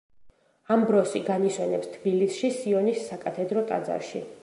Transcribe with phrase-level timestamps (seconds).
[0.75, 4.29] ამბროსი განისვენებს თბილისში, სიონის საკათედრო ტაძარში.